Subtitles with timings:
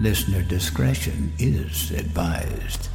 [0.00, 2.88] Listener discretion is advised.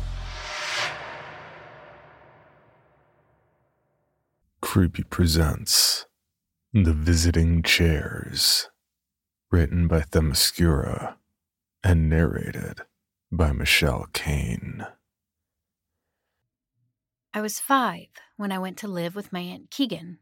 [4.61, 6.05] Creepy presents
[6.71, 8.69] The Visiting Chairs,
[9.51, 11.17] written by Themascura
[11.83, 12.79] and narrated
[13.29, 14.87] by Michelle Kane.
[17.33, 18.07] I was five
[18.37, 20.19] when I went to live with my Aunt Keegan.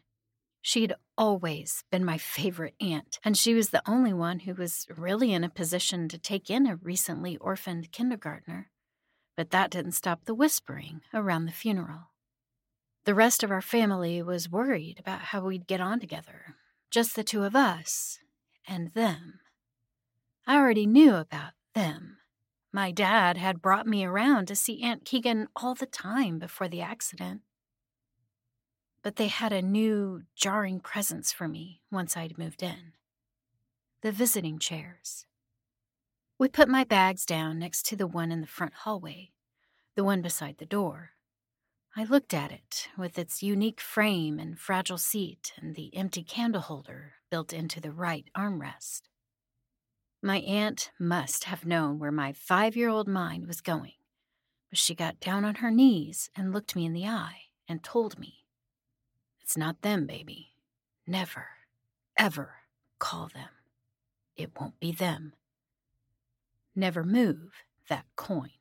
[0.64, 5.32] She'd always been my favorite aunt, and she was the only one who was really
[5.32, 8.72] in a position to take in a recently orphaned kindergartner.
[9.38, 12.10] But that didn't stop the whispering around the funeral.
[13.06, 16.56] The rest of our family was worried about how we'd get on together,
[16.90, 18.18] just the two of us
[18.68, 19.42] and them.
[20.48, 22.18] I already knew about them.
[22.74, 26.82] My dad had brought me around to see Aunt Keegan all the time before the
[26.82, 27.42] accident
[29.04, 32.94] but they had a new, jarring presence for me once I'd moved in
[34.02, 35.28] the visiting chairs.
[36.40, 39.32] We put my bags down next to the one in the front hallway,
[39.96, 41.12] the one beside the door.
[41.96, 46.62] I looked at it with its unique frame and fragile seat and the empty candle
[46.62, 49.02] holder built into the right armrest.
[50.24, 53.94] My aunt must have known where my five year old mind was going,
[54.70, 58.18] but she got down on her knees and looked me in the eye and told
[58.18, 58.41] me
[59.52, 60.54] it's not them, baby.
[61.06, 61.46] Never,
[62.18, 62.52] ever
[63.00, 63.50] call them.
[64.38, 65.34] It won't be them.
[66.74, 67.52] Never move
[67.90, 68.52] that coin.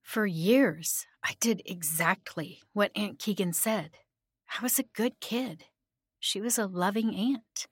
[0.00, 3.96] For years, I did exactly what Aunt Keegan said.
[4.56, 5.64] I was a good kid.
[6.20, 7.66] She was a loving aunt.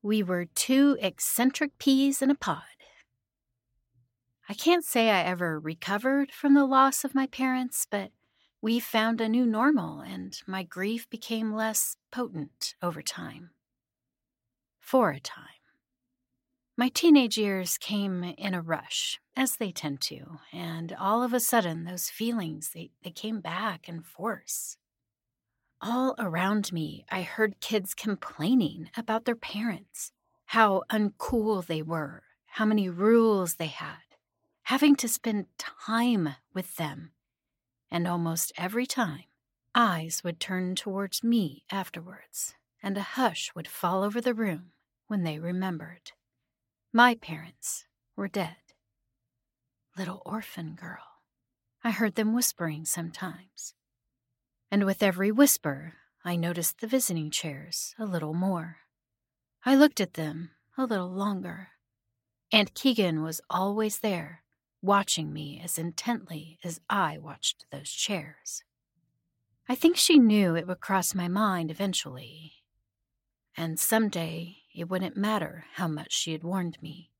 [0.00, 2.62] We were two eccentric peas in a pod.
[4.48, 8.12] I can't say I ever recovered from the loss of my parents, but
[8.64, 13.50] we found a new normal, and my grief became less potent over time.
[14.80, 15.60] For a time.
[16.74, 21.40] My teenage years came in a rush, as they tend to, and all of a
[21.40, 24.78] sudden those feelings they, they came back in force.
[25.82, 30.10] All around me, I heard kids complaining about their parents,
[30.46, 34.16] how uncool they were, how many rules they had,
[34.62, 37.10] having to spend time with them
[37.90, 39.24] and almost every time,
[39.74, 44.72] eyes would turn towards me afterwards, and a hush would fall over the room
[45.06, 46.12] when they remembered.
[46.92, 47.86] My parents
[48.16, 48.56] were dead.
[49.96, 51.20] Little orphan girl.
[51.82, 53.74] I heard them whispering sometimes.
[54.70, 55.94] And with every whisper,
[56.24, 58.78] I noticed the visiting chairs a little more.
[59.64, 61.68] I looked at them a little longer.
[62.52, 64.43] Aunt Keegan was always there,
[64.84, 68.62] watching me as intently as I watched those chairs.
[69.66, 72.52] I think she knew it would cross my mind eventually,
[73.56, 77.10] and someday it wouldn't matter how much she had warned me.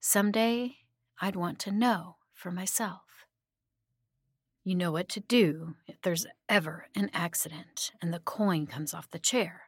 [0.00, 0.78] Someday
[1.20, 3.02] I'd want to know for myself.
[4.64, 9.10] You know what to do if there's ever an accident and the coin comes off
[9.10, 9.62] the chair.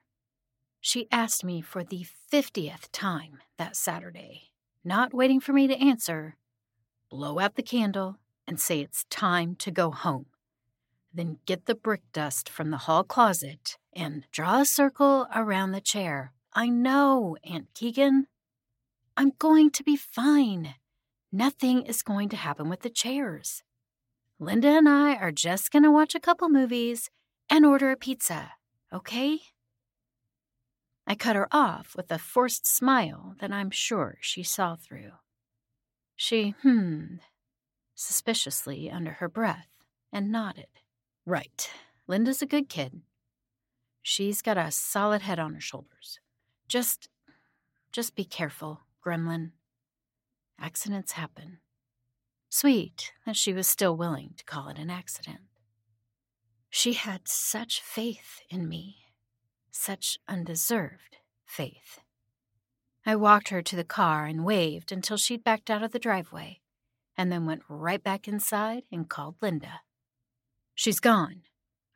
[0.81, 4.51] She asked me for the 50th time that Saturday,
[4.85, 6.37] not waiting for me to answer,
[7.11, 10.27] blow out the candle, and say it's time to go home.
[11.13, 15.81] Then get the brick dust from the hall closet and draw a circle around the
[15.81, 16.33] chair.
[16.55, 18.27] I know, Aunt Keegan.
[19.17, 20.75] I'm going to be fine.
[21.33, 23.63] Nothing is going to happen with the chairs.
[24.39, 27.11] Linda and I are just going to watch a couple movies
[27.49, 28.53] and order a pizza,
[28.93, 29.41] okay?
[31.07, 35.13] I cut her off with a forced smile that I'm sure she saw through.
[36.23, 37.21] She hummed
[37.95, 39.71] suspiciously under her breath
[40.13, 40.67] and nodded.
[41.25, 41.71] Right.
[42.07, 43.01] Linda's a good kid.
[44.03, 46.21] She's got a solid head on her shoulders.
[46.69, 47.09] Just
[47.91, 49.53] just be careful, gremlin.
[50.59, 51.61] accidents happen.
[52.51, 55.41] Sweet that she was still willing to call it an accident.
[56.69, 58.97] She had such faith in me,
[59.71, 61.17] such undeserved
[61.47, 62.01] faith.
[63.07, 66.61] I walked her to the car and waved until she'd backed out of the driveway,
[67.17, 69.81] and then went right back inside and called Linda.
[70.75, 71.43] She's gone,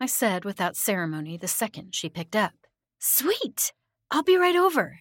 [0.01, 2.55] I said without ceremony the second she picked up.
[2.99, 3.73] Sweet!
[4.11, 5.01] I'll be right over,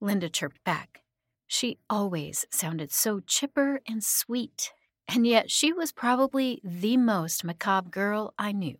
[0.00, 1.02] Linda chirped back.
[1.46, 4.72] She always sounded so chipper and sweet,
[5.08, 8.78] and yet she was probably the most macabre girl I knew.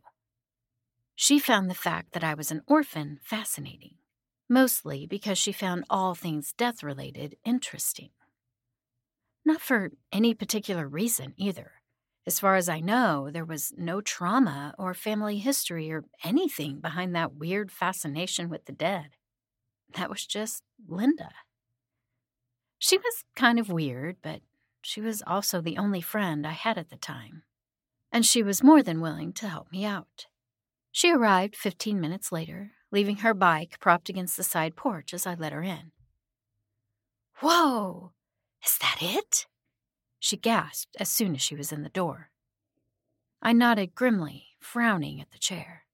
[1.17, 3.97] She found the fact that I was an orphan fascinating
[4.51, 8.11] mostly because she found all things death related interesting.
[9.45, 11.73] Not for any particular reason either.
[12.27, 17.15] As far as I know, there was no trauma or family history or anything behind
[17.15, 19.17] that weird fascination with the dead.
[19.97, 21.31] That was just Linda.
[22.79, 24.41] She was kind of weird, but
[24.83, 27.45] she was also the only friend I had at the time.
[28.13, 30.27] And she was more than willing to help me out.
[30.91, 35.35] She arrived 15 minutes later, leaving her bike propped against the side porch as I
[35.35, 35.93] let her in.
[37.41, 38.13] Whoa!
[38.65, 39.47] Is that it?
[40.19, 42.31] She gasped as soon as she was in the door.
[43.41, 45.85] I nodded grimly, frowning at the chair.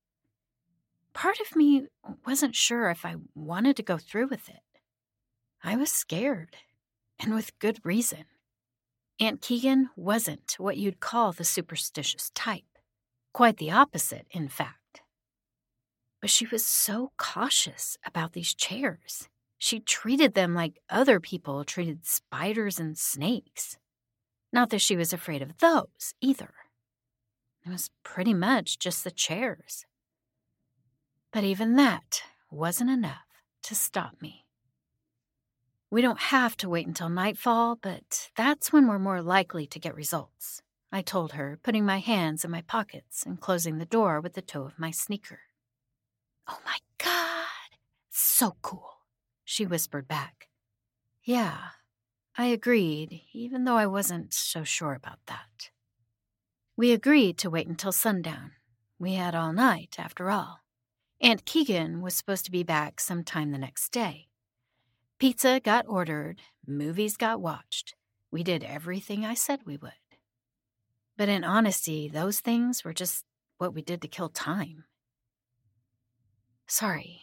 [1.13, 1.87] Part of me
[2.27, 4.61] wasn't sure if I wanted to go through with it.
[5.63, 6.57] I was scared,
[7.19, 8.25] and with good reason.
[9.19, 12.65] Aunt Keegan wasn't what you'd call the superstitious type.
[13.33, 14.77] Quite the opposite, in fact.
[16.21, 19.29] But she was so cautious about these chairs.
[19.59, 23.79] She treated them like other people treated spiders and snakes.
[24.53, 26.55] Not that she was afraid of those either.
[27.65, 29.87] It was pretty much just the chairs.
[31.33, 33.27] But even that wasn't enough
[33.65, 34.47] to stop me.
[35.91, 39.95] We don't have to wait until nightfall, but that's when we're more likely to get
[39.95, 44.35] results, I told her, putting my hands in my pockets and closing the door with
[44.35, 45.41] the toe of my sneaker.
[46.49, 47.79] Oh my God,
[48.11, 48.91] so cool,
[49.45, 50.49] she whispered back.
[51.23, 51.59] Yeah,
[52.39, 55.71] I agreed, even though I wasn't so sure about that.
[56.77, 58.53] We agreed to wait until sundown.
[58.99, 60.61] We had all night, after all.
[61.21, 64.29] Aunt Keegan was supposed to be back sometime the next day.
[65.19, 67.95] Pizza got ordered, movies got watched.
[68.31, 69.93] We did everything I said we would.
[71.17, 73.25] But in honesty, those things were just
[73.57, 74.85] what we did to kill time.
[76.67, 77.21] Sorry,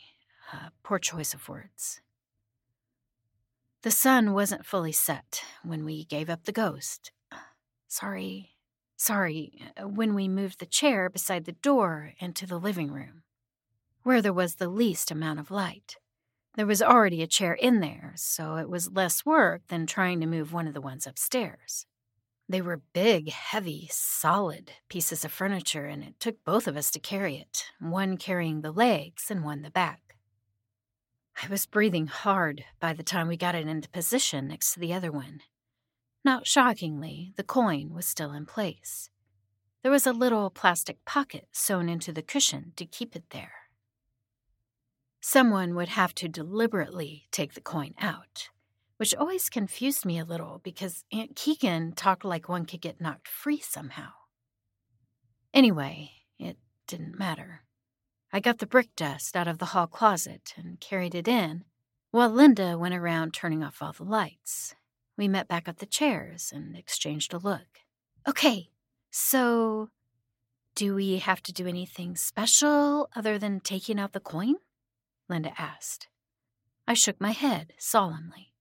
[0.53, 2.01] uh, poor choice of words.
[3.81, 7.11] The sun wasn't fully set when we gave up the ghost.
[7.89, 8.55] Sorry,
[8.95, 13.23] sorry, uh, when we moved the chair beside the door into the living room,
[14.03, 15.97] where there was the least amount of light.
[16.55, 20.27] There was already a chair in there, so it was less work than trying to
[20.27, 21.85] move one of the ones upstairs.
[22.49, 26.99] They were big, heavy, solid pieces of furniture, and it took both of us to
[26.99, 30.17] carry it, one carrying the legs and one the back.
[31.41, 34.93] I was breathing hard by the time we got it into position next to the
[34.93, 35.41] other one.
[36.23, 39.09] Not shockingly, the coin was still in place.
[39.81, 43.53] There was a little plastic pocket sewn into the cushion to keep it there.
[45.19, 48.49] Someone would have to deliberately take the coin out,
[49.03, 53.27] which always confused me a little because Aunt Keegan talked like one could get knocked
[53.27, 54.11] free somehow.
[55.53, 56.55] Anyway, it
[56.87, 57.63] didn't matter.
[58.31, 61.65] I got the brick dust out of the hall closet and carried it in,
[62.11, 64.73] while Linda went around turning off all the lights.
[65.17, 67.79] We met back at the chairs and exchanged a look.
[68.25, 68.69] Okay,
[69.11, 69.89] so
[70.75, 74.55] do we have to do anything special other than taking out the coin?
[75.27, 76.07] Linda asked.
[76.87, 78.52] I shook my head solemnly.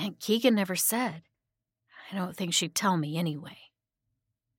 [0.00, 1.24] Aunt Keegan never said.
[2.10, 3.58] I don't think she'd tell me anyway.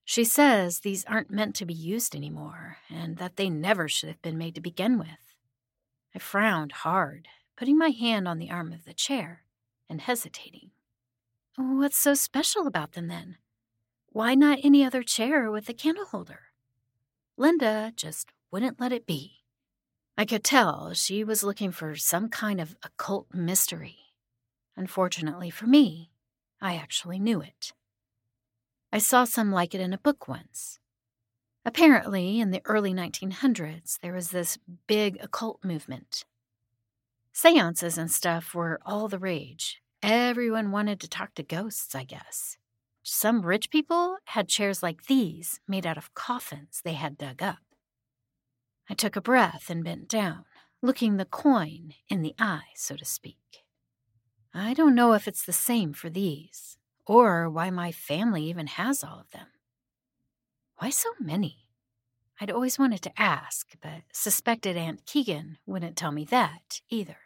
[0.05, 4.21] She says these aren't meant to be used anymore, and that they never should have
[4.21, 5.33] been made to begin with.
[6.13, 9.41] I frowned hard, putting my hand on the arm of the chair
[9.89, 10.69] and hesitating.
[11.57, 13.37] What's so special about them then?
[14.09, 16.41] Why not any other chair with a candle holder?
[17.35, 19.43] Linda just wouldn't let it be.
[20.15, 24.10] I could tell she was looking for some kind of occult mystery.
[24.75, 26.11] Unfortunately for me,
[26.61, 27.73] I actually knew it.
[28.91, 30.79] I saw some like it in a book once.
[31.63, 36.25] Apparently, in the early 1900s, there was this big occult movement.
[37.33, 39.81] Seances and stuff were all the rage.
[40.01, 42.57] Everyone wanted to talk to ghosts, I guess.
[43.03, 47.59] Some rich people had chairs like these made out of coffins they had dug up.
[48.89, 50.45] I took a breath and bent down,
[50.81, 53.63] looking the coin in the eye, so to speak.
[54.53, 59.03] I don't know if it's the same for these, or why my family even has
[59.03, 59.47] all of them.
[60.77, 61.67] Why so many?
[62.39, 67.17] I'd always wanted to ask, but suspected Aunt Keegan wouldn't tell me that either.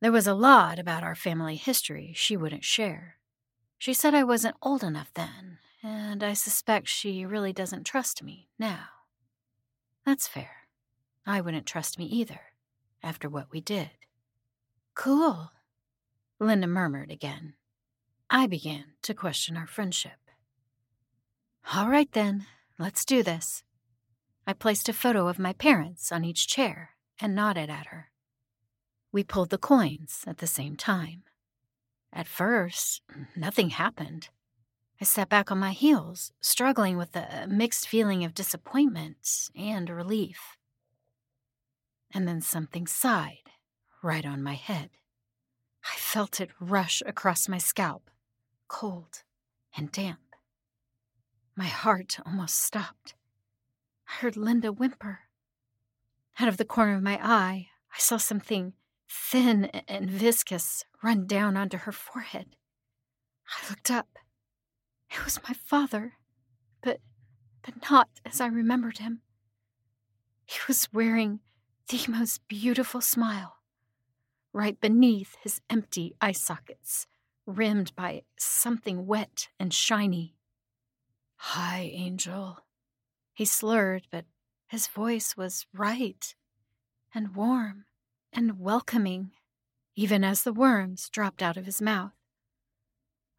[0.00, 3.16] There was a lot about our family history she wouldn't share.
[3.78, 8.48] She said I wasn't old enough then, and I suspect she really doesn't trust me
[8.58, 8.86] now.
[10.04, 10.50] That's fair.
[11.26, 12.40] I wouldn't trust me either,
[13.02, 13.90] after what we did.
[14.94, 15.50] Cool,
[16.40, 17.52] Linda murmured again.
[18.30, 20.18] I began to question our friendship.
[21.74, 22.46] All right then,
[22.78, 23.62] let's do this.
[24.46, 28.10] I placed a photo of my parents on each chair and nodded at her.
[29.12, 31.24] We pulled the coins at the same time.
[32.12, 33.02] At first,
[33.36, 34.30] nothing happened.
[35.00, 39.90] I sat back on my heels, struggling with a uh, mixed feeling of disappointment and
[39.90, 40.56] relief.
[42.12, 43.50] And then something sighed
[44.02, 44.90] right on my head.
[45.84, 48.10] I felt it rush across my scalp,
[48.68, 49.22] cold
[49.76, 50.20] and damp.
[51.56, 53.14] My heart almost stopped.
[54.08, 55.20] I heard Linda whimper.
[56.38, 58.74] Out of the corner of my eye, I saw something
[59.08, 62.56] thin and viscous, run down onto her forehead.
[63.48, 64.08] I looked up.
[65.10, 66.14] It was my father,
[66.82, 67.00] but
[67.62, 69.20] but not as I remembered him.
[70.44, 71.40] He was wearing
[71.88, 73.56] the most beautiful smile,
[74.52, 77.06] right beneath his empty eye sockets,
[77.46, 80.34] rimmed by something wet and shiny.
[81.36, 82.58] Hi, Angel.
[83.32, 84.24] He slurred, but
[84.66, 86.34] his voice was right
[87.14, 87.86] and warm
[88.32, 89.32] and welcoming,
[89.96, 92.12] even as the worms dropped out of his mouth.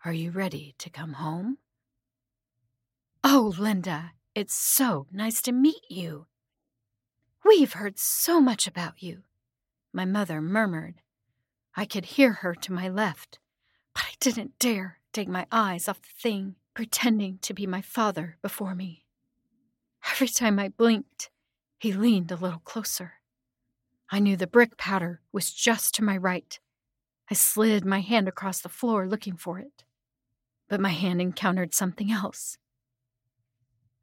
[0.03, 1.60] Are you ready to come home?
[3.24, 6.25] Oh, Linda, it's so nice to meet you.
[7.46, 9.24] We've heard so much about you,
[9.94, 11.02] my mother murmured.
[11.76, 13.40] I could hear her to my left,
[13.94, 18.38] but I didn't dare take my eyes off the thing pretending to be my father
[18.42, 19.06] before me.
[20.12, 21.30] Every time I blinked,
[21.78, 23.14] he leaned a little closer.
[24.10, 26.60] I knew the brick powder was just to my right.
[27.30, 29.84] I slid my hand across the floor looking for it.
[30.68, 32.58] But my hand encountered something else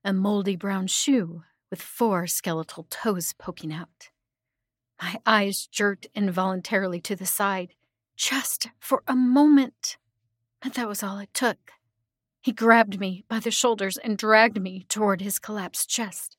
[0.04, 4.08] a moldy brown shoe with four skeletal toes poking out.
[5.00, 7.74] My eyes jerked involuntarily to the side,
[8.16, 9.96] just for a moment.
[10.60, 11.72] But that was all it took.
[12.40, 16.36] He grabbed me by the shoulders and dragged me toward his collapsed chest.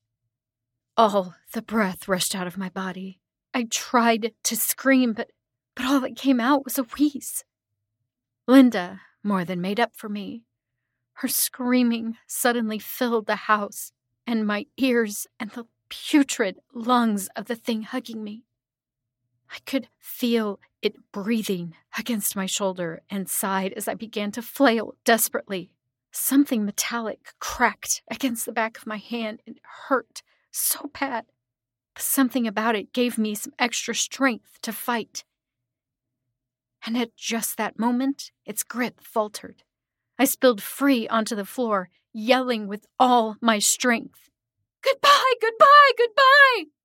[0.98, 3.22] All the breath rushed out of my body.
[3.54, 5.32] I tried to scream, but,
[5.76, 7.44] but all that came out was a wheeze.
[8.48, 10.44] Linda more than made up for me.
[11.14, 13.92] Her screaming suddenly filled the house,
[14.26, 18.46] and my ears and the putrid lungs of the thing hugging me.
[19.52, 24.96] I could feel it breathing against my shoulder and sighed as I began to flail
[25.04, 25.72] desperately.
[26.12, 31.26] Something metallic cracked against the back of my hand and hurt so bad.
[31.94, 35.24] But something about it gave me some extra strength to fight.
[36.86, 39.64] And at just that moment, its grip faltered.
[40.18, 44.30] I spilled free onto the floor, yelling with all my strength
[44.82, 46.79] Goodbye, goodbye, goodbye!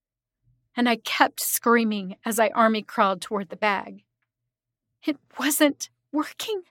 [0.76, 4.04] And I kept screaming as I army crawled toward the bag.
[5.04, 6.62] It wasn't working.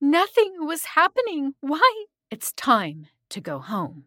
[0.00, 1.54] Nothing was happening.
[1.60, 2.06] Why?
[2.30, 4.06] It's time to go home.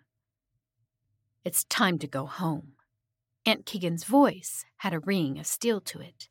[1.45, 2.73] It's time to go home.
[3.45, 6.27] Aunt Keegan's voice had a ring of steel to it,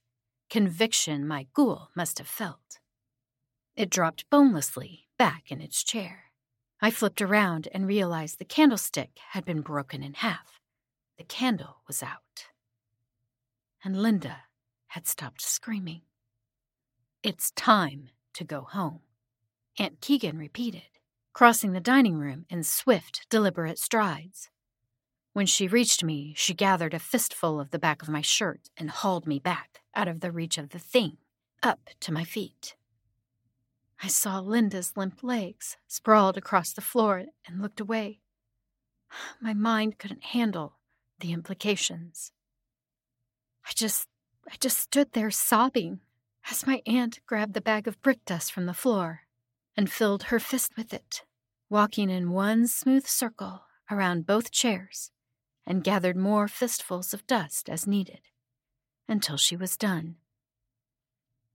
[0.51, 2.81] conviction my ghoul must have felt.
[3.75, 6.25] It dropped bonelessly back in its chair.
[6.83, 10.61] I flipped around and realized the candlestick had been broken in half.
[11.17, 12.49] The candle was out.
[13.87, 14.39] And Linda
[14.89, 16.01] had stopped screaming.
[17.23, 19.03] It's time to go home,
[19.79, 20.99] Aunt Keegan repeated,
[21.33, 24.51] crossing the dining room in swift, deliberate strides.
[25.35, 28.91] When she reached me, she gathered a fistful of the back of my shirt and
[28.91, 31.19] hauled me back out of the reach of the thing,
[31.63, 32.75] up to my feet.
[34.03, 38.19] I saw Linda's limp legs sprawled across the floor and looked away.
[39.41, 40.75] My mind couldn't handle
[41.21, 42.33] the implications.
[43.67, 44.09] I just
[44.51, 46.01] I just stood there sobbing
[46.51, 49.23] as my aunt grabbed the bag of brick dust from the floor
[49.77, 51.25] and filled her fist with it,
[51.69, 55.11] walking in one smooth circle around both chairs
[55.67, 58.21] and gathered more fistfuls of dust as needed,
[59.09, 60.17] until she was done.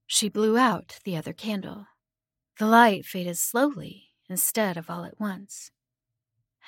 [0.06, 1.86] She blew out the other candle.
[2.58, 5.70] The light faded slowly instead of all at once,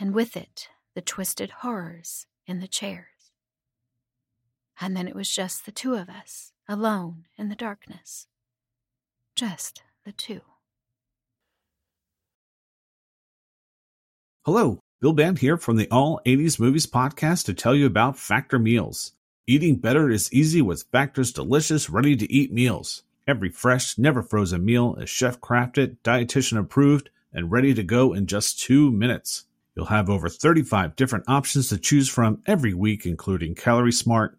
[0.00, 3.13] and with it the twisted horrors in the chairs.
[4.81, 8.26] And then it was just the two of us, alone in the darkness.
[9.37, 10.40] Just the two.
[14.45, 18.59] Hello, Bill Band here from the All 80s Movies podcast to tell you about Factor
[18.59, 19.12] Meals.
[19.47, 23.04] Eating better is easy with Factor's delicious, ready to eat meals.
[23.26, 28.26] Every fresh, never frozen meal is chef crafted, dietitian approved, and ready to go in
[28.26, 29.45] just two minutes.
[29.75, 34.38] You'll have over 35 different options to choose from every week, including Calorie Smart,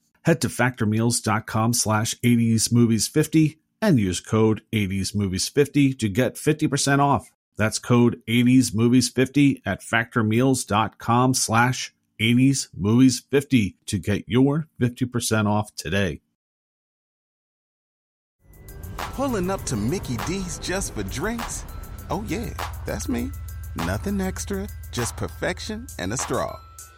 [0.23, 7.31] Head to factormeals.com slash 80smovies50 and use code 80smovies50 to get 50% off.
[7.57, 16.21] That's code 80smovies50 at factormeals.com slash 80smovies50 to get your 50% off today.
[18.97, 21.65] Pulling up to Mickey D's just for drinks?
[22.09, 22.53] Oh yeah,
[22.85, 23.31] that's me.
[23.75, 26.59] Nothing extra, just perfection and a straw.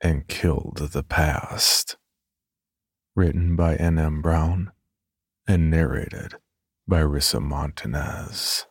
[0.00, 1.96] and killed the past.
[3.14, 4.22] Written by N.M.
[4.22, 4.72] Brown
[5.46, 6.34] and narrated
[6.86, 8.66] by Rissa Montanez.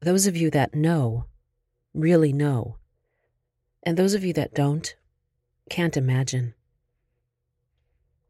[0.00, 1.26] Those of you that know
[1.92, 2.76] really know,
[3.82, 4.94] and those of you that don't
[5.68, 6.54] can't imagine.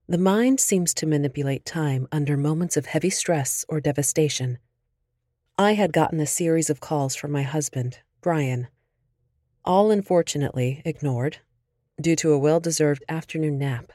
[0.08, 4.58] The mind seems to manipulate time under moments of heavy stress or devastation.
[5.56, 8.66] I had gotten a series of calls from my husband, Brian,
[9.64, 11.38] all unfortunately ignored
[12.00, 13.92] due to a well deserved afternoon nap.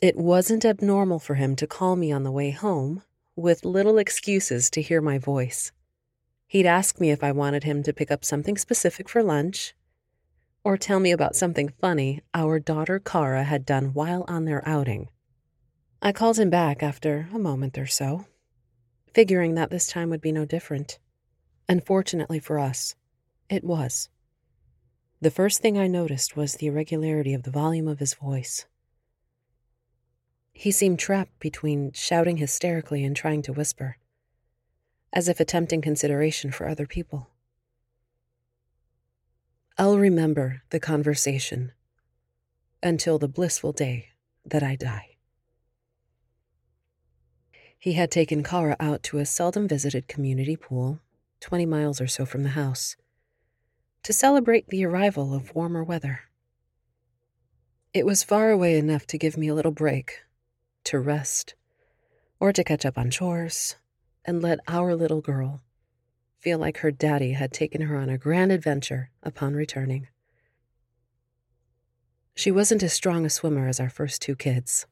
[0.00, 3.02] It wasn't abnormal for him to call me on the way home
[3.36, 5.72] with little excuses to hear my voice.
[6.46, 9.74] He'd ask me if I wanted him to pick up something specific for lunch,
[10.62, 15.08] or tell me about something funny our daughter Kara had done while on their outing.
[16.00, 18.26] I called him back after a moment or so,
[19.12, 20.98] figuring that this time would be no different.
[21.68, 22.94] Unfortunately for us,
[23.48, 24.08] it was.
[25.24, 28.66] The first thing I noticed was the irregularity of the volume of his voice.
[30.52, 33.96] He seemed trapped between shouting hysterically and trying to whisper
[35.14, 37.30] as if attempting consideration for other people.
[39.78, 41.72] I'll remember the conversation
[42.82, 44.10] until the blissful day
[44.44, 45.16] that I die.
[47.78, 51.00] He had taken Kara out to a seldom visited community pool,
[51.40, 52.96] 20 miles or so from the house,
[54.04, 56.20] to celebrate the arrival of warmer weather.
[57.94, 60.20] It was far away enough to give me a little break,
[60.84, 61.54] to rest,
[62.38, 63.76] or to catch up on chores,
[64.24, 65.62] and let our little girl
[66.38, 70.08] feel like her daddy had taken her on a grand adventure upon returning.
[72.34, 74.86] She wasn't as strong a swimmer as our first two kids,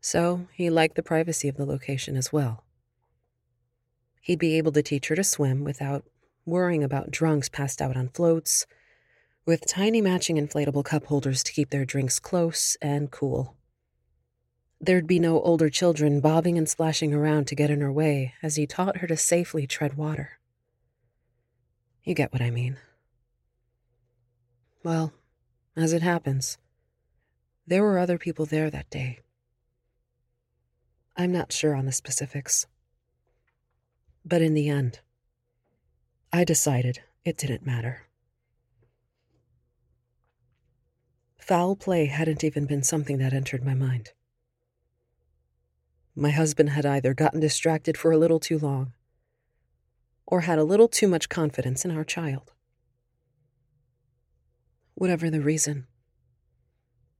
[0.00, 2.64] so he liked the privacy of the location as well.
[4.20, 6.04] He'd be able to teach her to swim without
[6.48, 8.66] worrying about drunks passed out on floats,
[9.46, 13.56] with tiny matching inflatable cup holders to keep their drinks close and cool.
[14.80, 18.56] There'd be no older children bobbing and splashing around to get in her way as
[18.56, 20.38] he taught her to safely tread water.
[22.04, 22.76] You get what I mean.
[24.84, 25.12] Well,
[25.76, 26.58] as it happens,
[27.66, 29.20] there were other people there that day.
[31.16, 32.66] I'm not sure on the specifics.
[34.24, 35.00] But in the end,
[36.32, 38.02] I decided it didn't matter.
[41.38, 44.10] Foul play hadn't even been something that entered my mind.
[46.14, 48.92] My husband had either gotten distracted for a little too long
[50.26, 52.52] or had a little too much confidence in our child.
[54.94, 55.86] Whatever the reason,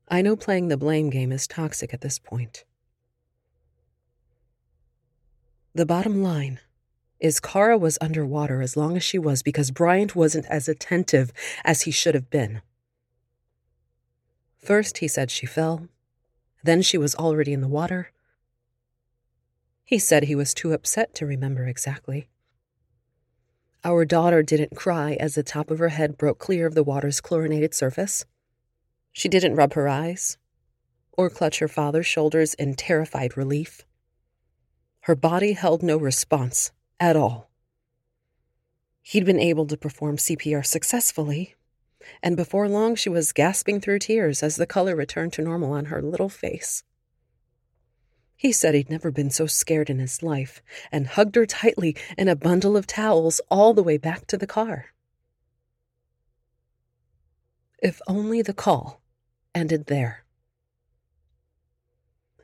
[0.08, 2.64] I know playing the blame game is toxic at this point.
[5.74, 6.60] The bottom line
[7.20, 11.32] is Kara was underwater as long as she was because Brian wasn't as attentive
[11.64, 12.62] as he should have been.
[14.58, 15.88] First, he said she fell.
[16.62, 18.10] Then she was already in the water.
[19.84, 22.28] He said he was too upset to remember exactly.
[23.84, 27.20] Our daughter didn't cry as the top of her head broke clear of the water's
[27.20, 28.26] chlorinated surface.
[29.12, 30.36] She didn't rub her eyes
[31.12, 33.84] or clutch her father's shoulders in terrified relief.
[35.02, 37.50] Her body held no response at all.
[39.02, 41.54] He'd been able to perform CPR successfully,
[42.22, 45.86] and before long she was gasping through tears as the color returned to normal on
[45.86, 46.84] her little face.
[48.36, 52.28] He said he'd never been so scared in his life and hugged her tightly in
[52.28, 54.92] a bundle of towels all the way back to the car.
[57.82, 59.00] If only the call
[59.54, 60.24] ended there.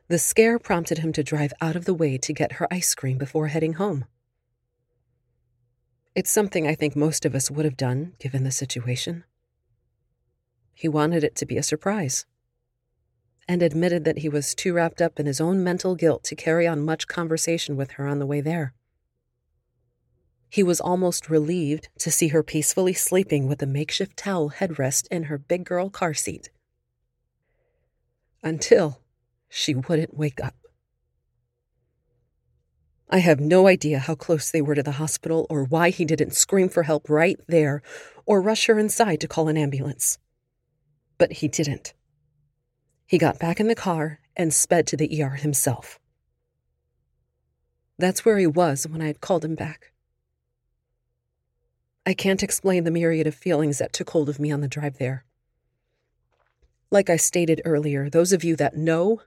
[0.08, 3.16] The scare prompted him to drive out of the way to get her ice cream
[3.16, 4.04] before heading home.
[6.14, 9.24] It's something I think most of us would have done given the situation.
[10.72, 12.24] He wanted it to be a surprise
[13.48, 16.66] and admitted that he was too wrapped up in his own mental guilt to carry
[16.66, 18.74] on much conversation with her on the way there.
[20.48, 25.24] He was almost relieved to see her peacefully sleeping with a makeshift towel headrest in
[25.24, 26.50] her big girl car seat.
[28.42, 29.00] Until
[29.48, 30.54] she wouldn't wake up.
[33.10, 36.34] I have no idea how close they were to the hospital or why he didn't
[36.34, 37.82] scream for help right there
[38.26, 40.18] or rush her inside to call an ambulance.
[41.18, 41.94] But he didn't.
[43.06, 45.98] He got back in the car and sped to the ER himself.
[47.98, 49.92] That's where he was when I had called him back.
[52.06, 54.98] I can't explain the myriad of feelings that took hold of me on the drive
[54.98, 55.24] there.
[56.90, 59.22] Like I stated earlier, those of you that know,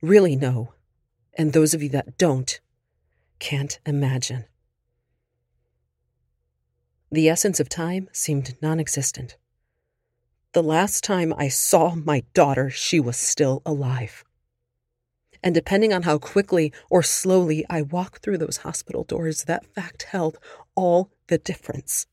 [0.00, 0.72] really know,
[1.34, 2.60] and those of you that don't,
[3.42, 4.44] can't imagine.
[7.10, 9.36] The essence of time seemed non existent.
[10.52, 14.22] The last time I saw my daughter, she was still alive.
[15.42, 20.04] And depending on how quickly or slowly I walked through those hospital doors, that fact
[20.04, 20.38] held
[20.76, 22.06] all the difference.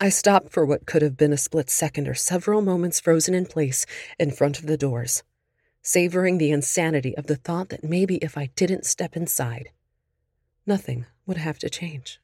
[0.00, 3.44] I stopped for what could have been a split second or several moments frozen in
[3.44, 3.84] place
[4.18, 5.22] in front of the doors,
[5.84, 9.68] savoring the insanity of the thought that maybe if I didn't step inside,
[10.66, 12.20] nothing would have to change.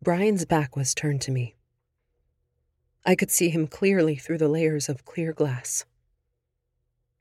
[0.00, 1.56] Brian's back was turned to me.
[3.04, 5.84] I could see him clearly through the layers of clear glass.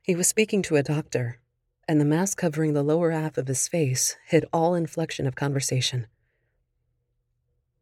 [0.04, 1.40] He was speaking to a doctor,
[1.88, 6.06] and the mask covering the lower half of his face hid all inflection of conversation.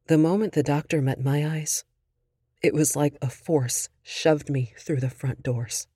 [0.08, 1.84] The moment the doctor met my eyes,
[2.62, 5.88] it was like a force shoved me through the front doors.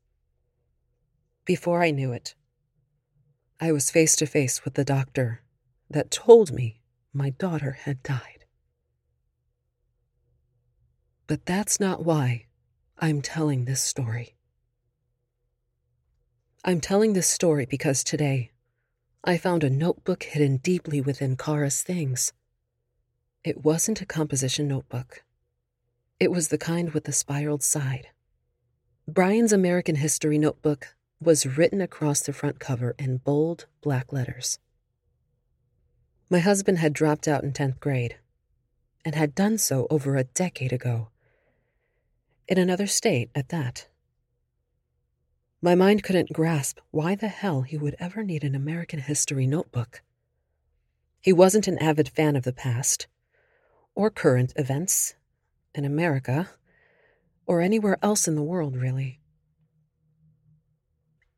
[1.47, 2.35] Before I knew it,
[3.61, 5.43] I was face to face with the doctor
[5.89, 6.81] that told me
[7.13, 8.43] my daughter had died.
[11.25, 12.47] But that's not why
[12.99, 14.35] I'm telling this story.
[16.65, 18.51] I'm telling this story because today
[19.23, 22.33] I found a notebook hidden deeply within Kara's things.
[23.45, 25.23] It wasn't a composition notebook,
[26.19, 28.09] it was the kind with the spiraled side.
[29.07, 34.59] Brian's American History notebook was written across the front cover in bold black letters.
[36.29, 38.17] My husband had dropped out in 10th grade
[39.03, 41.09] and had done so over a decade ago
[42.47, 43.87] in another state at that.
[45.61, 50.01] My mind couldn't grasp why the hell he would ever need an American history notebook.
[51.19, 53.07] He wasn't an avid fan of the past,
[53.95, 55.15] or current events,
[55.73, 56.49] in America,
[57.45, 59.19] or anywhere else in the world, really.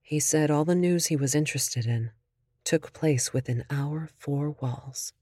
[0.10, 2.10] He said all the news he was interested in
[2.63, 5.13] took place within our four walls.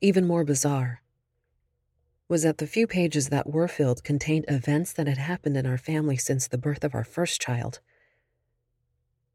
[0.00, 1.02] Even more bizarre,
[2.26, 5.76] was that the few pages that were filled contained events that had happened in our
[5.76, 7.80] family since the birth of our first child,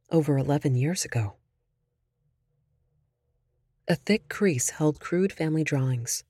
[0.10, 1.36] over 11 years ago.
[3.88, 6.24] A thick crease held crude family drawings,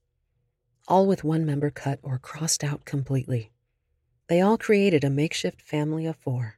[0.90, 3.53] all with one member cut or crossed out completely.
[4.28, 6.58] They all created a makeshift family of four.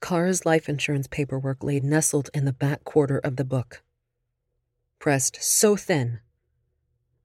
[0.00, 3.82] Kara's life insurance paperwork lay nestled in the back quarter of the book,
[4.98, 6.20] pressed so thin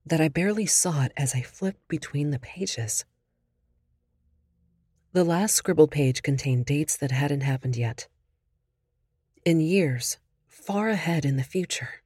[0.04, 3.04] that I barely saw it as I flipped between the pages.
[5.12, 8.08] The last scribbled page contained dates that hadn't happened yet.
[9.44, 10.16] In years,
[10.48, 12.02] far ahead in the future.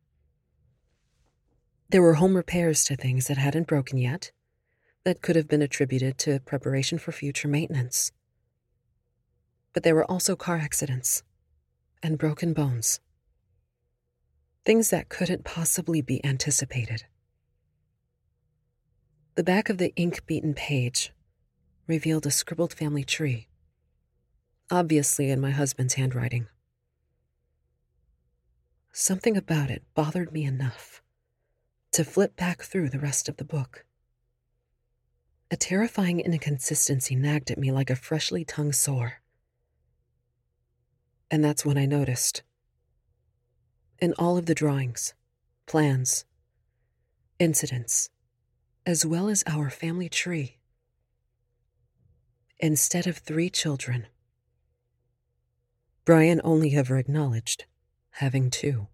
[1.88, 4.32] There were home repairs to things that hadn't broken yet,
[5.06, 8.10] that could have been attributed to preparation for future maintenance.
[9.72, 11.22] But there were also car accidents
[12.02, 12.98] and broken bones.
[14.64, 17.04] Things that couldn't possibly be anticipated.
[19.36, 21.12] The back of the ink beaten page
[21.86, 23.46] revealed a scribbled family tree,
[24.72, 26.48] obviously in my husband's handwriting.
[28.90, 31.00] Something about it bothered me enough
[31.92, 33.85] to flip back through the rest of the book.
[35.48, 39.20] A terrifying inconsistency nagged at me like a freshly tongue sore.
[41.30, 42.42] And that's when I noticed.
[44.00, 45.14] In all of the drawings,
[45.66, 46.24] plans,
[47.38, 48.10] incidents,
[48.84, 50.58] as well as our family tree,
[52.58, 54.08] instead of three children,
[56.04, 57.66] Brian only ever acknowledged
[58.10, 58.88] having two.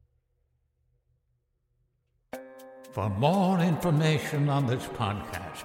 [2.93, 5.65] For more information on this podcast,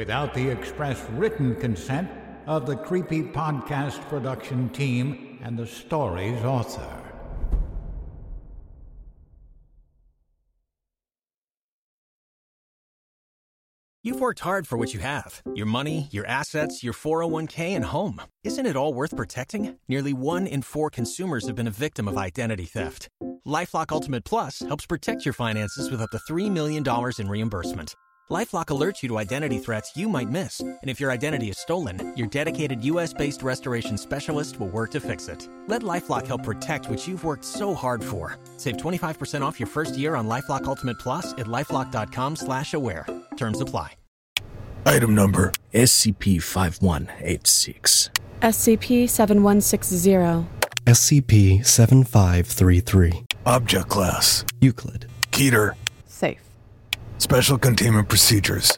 [0.00, 2.10] without the express written consent
[2.46, 6.90] of the Creepy Podcast production team and the story's author.
[14.02, 18.22] You've worked hard for what you have your money, your assets, your 401k, and home.
[18.42, 19.76] Isn't it all worth protecting?
[19.86, 23.10] Nearly one in four consumers have been a victim of identity theft.
[23.46, 26.82] Lifelock Ultimate Plus helps protect your finances with up to $3 million
[27.18, 27.94] in reimbursement.
[28.30, 32.12] LifeLock alerts you to identity threats you might miss, and if your identity is stolen,
[32.16, 35.48] your dedicated U.S.-based restoration specialist will work to fix it.
[35.66, 38.38] Let LifeLock help protect what you've worked so hard for.
[38.56, 43.04] Save 25% off your first year on LifeLock Ultimate Plus at lifeLock.com/slash-aware.
[43.36, 43.94] Terms apply.
[44.86, 48.10] Item number SCP-5186.
[48.42, 50.46] SCP-7160.
[50.86, 53.24] SCP-7533.
[53.46, 55.06] Object Class Euclid.
[55.32, 55.72] Keter
[56.06, 56.38] Safe.
[57.20, 58.76] Special Containment Procedures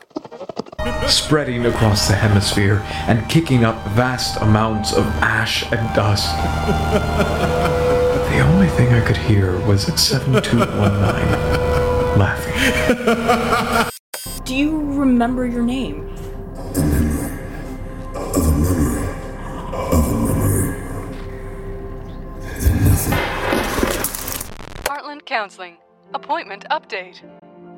[1.06, 6.36] spreading across the hemisphere and kicking up vast amounts of ash and dust.
[8.32, 13.92] the only thing I could hear was 7219 laughing.
[14.44, 16.08] Do you remember your name?
[24.84, 25.76] Heartland Counseling.
[26.12, 27.22] Appointment update.